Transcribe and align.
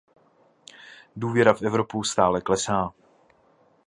Důvěra 1.15 1.53
v 1.53 1.61
Evropu 1.61 2.03
stále 2.03 2.41
klesá. 2.41 2.93